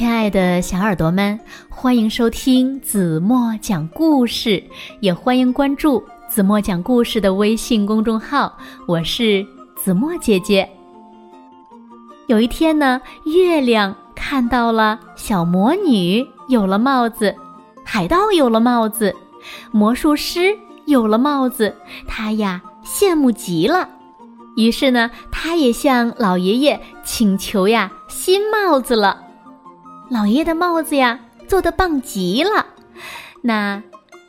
[0.00, 4.64] 亲爱的小耳朵们，欢迎收听子墨讲故事，
[5.00, 8.56] 也欢迎关注子墨讲故事的微信公众号。
[8.88, 10.66] 我是子墨姐姐。
[12.28, 17.36] 有一天呢，月亮看到了小魔女有了帽子，
[17.84, 19.14] 海盗有了帽子，
[19.70, 21.76] 魔术师有了帽子，
[22.08, 23.86] 他呀羡慕极了。
[24.56, 29.26] 于是呢，他也向老爷爷请求呀新帽子了。
[30.10, 32.66] 老爷的帽子呀，做的棒极了。
[33.42, 33.80] 那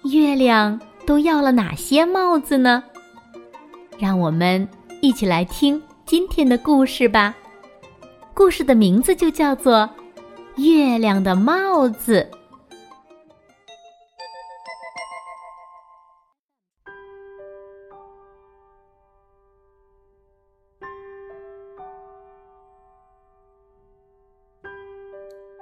[0.04, 2.84] 月亮都要了哪些帽子呢？
[3.98, 4.70] 让我们
[5.02, 7.34] 一起来听今天的故事吧。
[8.36, 9.90] 故事的名字就叫做
[10.64, 12.30] 《月亮的帽子》。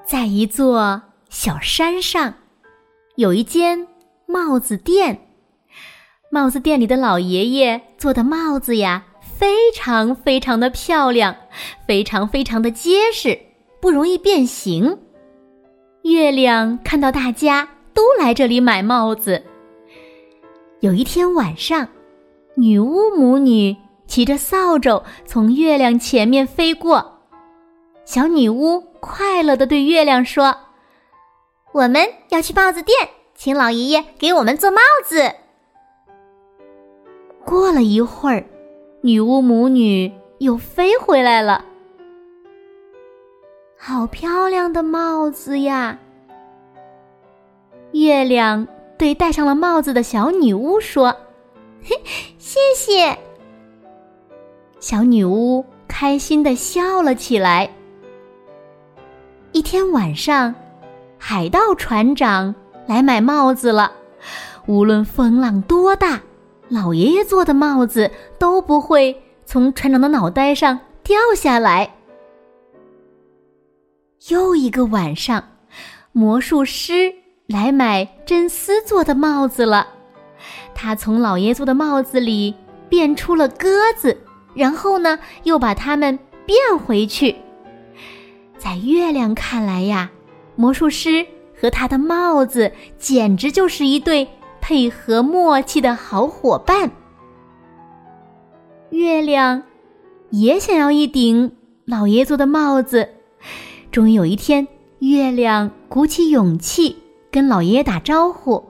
[0.09, 2.33] 在一座小山上，
[3.15, 3.85] 有一间
[4.25, 5.27] 帽子店。
[6.31, 11.35] 帽子店里的老爷爷做的帽子呀，非常非常的漂亮，
[11.85, 13.37] 非常非常的结实，
[13.79, 14.97] 不容易变形。
[16.01, 19.43] 月亮看到大家都来这里买帽子。
[20.79, 21.87] 有一天晚上，
[22.55, 27.19] 女巫母女骑着扫帚从月亮前面飞过，
[28.05, 28.88] 小女巫。
[28.99, 30.55] 快乐的对月亮说
[31.73, 32.97] ：“我们要去帽子店，
[33.35, 35.33] 请老爷爷给我们做帽子。”
[37.45, 38.45] 过了一会儿，
[39.01, 41.65] 女巫母女又飞回来了。
[43.77, 45.97] 好漂亮的帽子呀！
[47.93, 51.15] 月亮对戴上了帽子的小女巫说
[51.81, 51.95] ：“嘿，
[52.37, 53.17] 谢谢。”
[54.79, 57.69] 小女巫开心的笑了起来。
[59.51, 60.53] 一天晚上，
[61.17, 62.53] 海盗船长
[62.85, 63.91] 来买帽子了。
[64.67, 66.21] 无论风浪多大，
[66.67, 71.95] 老爷爷做的帽子都不会从船长的脑袋上掉下来。
[74.27, 75.43] 又一个晚上，
[76.11, 77.11] 魔术师
[77.47, 79.87] 来买真丝做的帽子了。
[80.75, 82.53] 他从老爷做的帽子里
[82.87, 83.67] 变出了鸽
[83.97, 84.15] 子，
[84.53, 87.35] 然后呢，又把它们变回去。
[88.59, 90.11] 在月亮看来呀，
[90.57, 91.25] 魔术师
[91.59, 94.27] 和他的帽子简直就是一对
[94.59, 96.91] 配合默契的好伙伴。
[98.89, 99.63] 月亮
[100.29, 101.55] 也想要一顶
[101.85, 103.09] 老爷做的帽子。
[103.91, 104.67] 终于有一天，
[104.99, 106.97] 月亮鼓起勇气
[107.31, 108.65] 跟老爷爷打招呼：“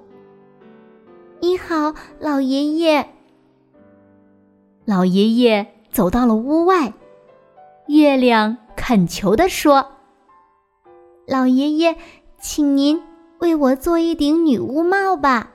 [1.41, 3.09] 你好，老爷爷。”
[4.85, 6.93] 老爷爷走到了屋外，
[7.87, 8.57] 月亮。
[8.79, 9.85] 恳求地说
[11.27, 11.97] ：“老爷爷，
[12.39, 13.03] 请您
[13.39, 15.51] 为我做一顶女巫帽吧。”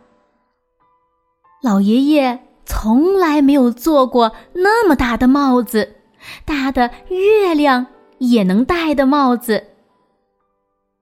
[1.64, 5.96] 老爷爷从来没有做过那么大的帽子，
[6.44, 7.86] 大的月亮
[8.18, 9.68] 也能戴的帽子。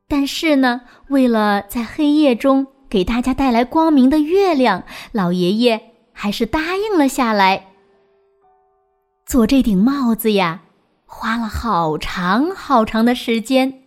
[0.06, 7.72] 但是呢，为了在黑夜中给大家带来光明的月亮，老爷爷还是答应了下来。
[9.26, 10.62] 做这顶帽子呀。
[11.14, 13.82] 花了好长好长的时间，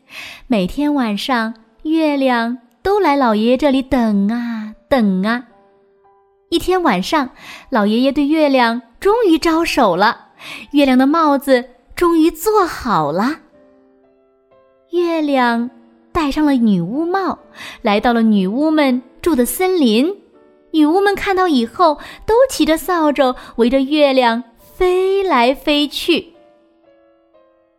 [0.46, 5.44] 每天晚上，月亮都来老爷爷这里等啊等啊。
[6.50, 7.32] 一天晚上，
[7.72, 10.28] 老爷爷对月亮终于招手了，
[10.72, 11.66] 月亮的帽子
[11.96, 13.40] 终于做好了。
[14.92, 15.72] 月亮
[16.14, 17.40] 戴上了女巫帽，
[17.82, 20.16] 来到了女巫们住的森林。
[20.72, 21.96] 女巫们看到以后，
[22.28, 26.35] 都骑着扫帚围着月亮飞来飞去。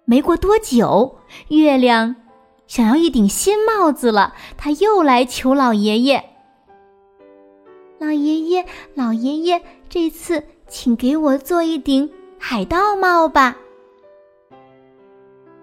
[0.08, 1.18] 没过多久，
[1.48, 2.14] 月亮
[2.68, 4.34] 想要一顶新帽子了。
[4.56, 6.24] 他又来求老爷爷
[7.98, 12.08] ：“老爷爷，老爷爷，这次请给我做一顶
[12.38, 13.56] 海盗帽吧。”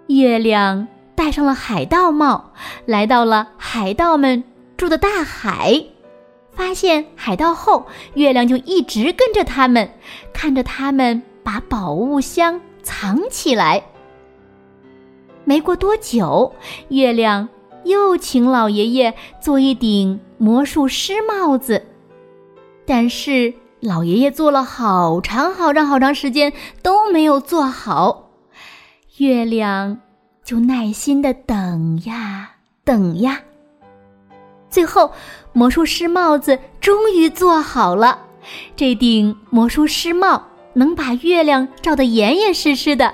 [0.08, 2.52] 月亮戴上了海盗帽，
[2.86, 4.44] 来到了海盗们
[4.76, 5.86] 住的大海。
[6.52, 9.90] 发现海盗后，月亮就一直跟着他们，
[10.34, 13.82] 看着他们把宝物箱藏起来。
[15.46, 16.54] 没过多久，
[16.90, 17.50] 月亮
[17.84, 21.86] 又请老爷爷做一顶魔术师帽子，
[22.86, 28.30] 但是老爷爷做了好长好长好长时间都没有做好，
[29.18, 30.00] 月亮
[30.44, 32.52] 就耐心的等呀
[32.86, 33.42] 等呀，
[34.70, 35.12] 最后
[35.52, 38.20] 魔术师帽子终于做好了。
[38.76, 40.44] 这顶魔术师帽
[40.74, 43.14] 能把月亮照得严严实实的。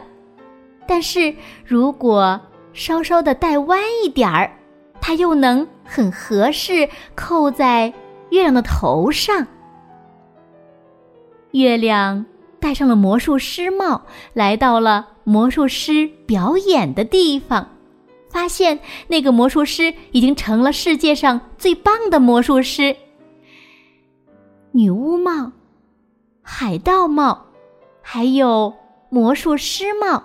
[0.90, 2.42] 但是如果
[2.74, 4.52] 稍稍的带弯一点儿，
[5.00, 7.94] 它又能很合适扣在
[8.32, 9.46] 月亮的头上。
[11.52, 12.26] 月亮
[12.60, 14.02] 戴上了魔术师帽，
[14.34, 17.70] 来到了魔术师表演的地方，
[18.32, 22.96] 发现那个魔术师已经成了世界上最棒的魔术师。
[24.72, 25.52] 女巫帽、
[26.42, 27.46] 海盗帽，
[28.02, 28.74] 还有
[29.10, 30.24] 魔术师帽，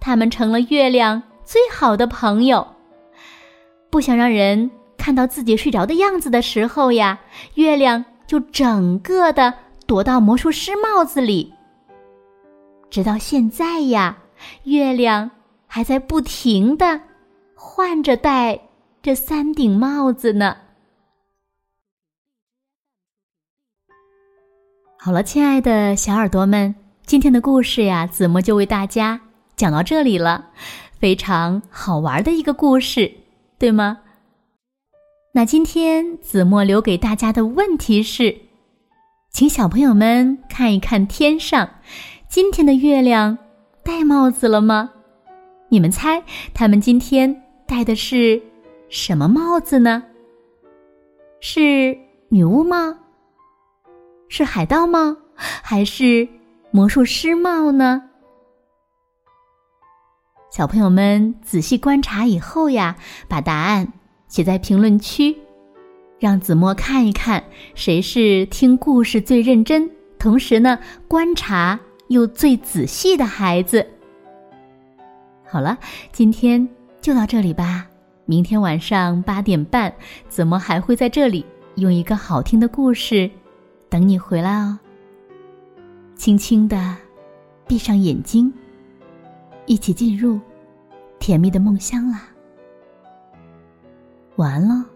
[0.00, 2.66] 他们成了月亮最好的朋友。
[3.90, 7.20] 不想让人看到自己睡着的样子的时候呀，
[7.54, 9.54] 月亮就整个的。
[9.86, 11.52] 躲到魔术师帽子里，
[12.90, 14.16] 直到现在呀，
[14.62, 15.28] 月亮
[15.66, 17.00] 还在不停的
[17.56, 18.68] 换着戴
[19.02, 20.56] 这三顶帽子呢。
[24.96, 26.72] 好了，亲爱的小耳朵们，
[27.04, 29.20] 今天的故事呀，子墨就为大家
[29.60, 30.46] 讲到这里了，
[30.98, 33.12] 非常好玩的一个故事，
[33.58, 33.98] 对吗？
[35.34, 38.34] 那今天子墨留给大家的问题是。
[39.30, 41.68] 请小朋友们看一看天上，
[42.26, 43.36] 今天的月亮
[43.84, 44.92] 戴帽子了吗？
[45.68, 46.22] 你们猜，
[46.54, 48.40] 他们今天戴的是
[48.88, 50.02] 什么帽子呢？
[51.42, 51.94] 是
[52.30, 52.94] 女巫帽？
[54.30, 55.14] 是海盗帽？
[55.36, 56.26] 还是
[56.70, 58.04] 魔术师帽呢？
[60.50, 62.96] 小朋友们仔细观察以后呀，
[63.28, 63.92] 把答案
[64.26, 65.36] 写在评论区。
[66.18, 67.42] 让子墨看一看，
[67.74, 69.88] 谁是听故事最认真，
[70.18, 73.86] 同时呢观察又最仔细的孩子。
[75.46, 75.78] 好了，
[76.10, 76.68] 今天
[77.00, 77.86] 就到这里吧。
[78.26, 79.94] 明天晚上八点半，
[80.28, 81.46] 子墨还会在这里
[81.76, 83.30] 用一个好听的故事
[83.88, 84.78] 等你回来哦。
[86.16, 86.96] 轻轻的
[87.66, 88.52] 闭上眼睛，
[89.70, 90.40] 一起进入
[91.20, 92.28] 甜蜜的梦乡啦。
[94.34, 94.89] 晚安喽。